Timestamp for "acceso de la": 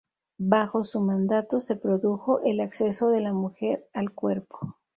2.59-3.33